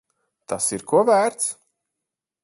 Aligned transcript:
Tas 0.53 0.69
ir 0.77 0.85
ko 0.93 1.03
vērts. 1.09 1.51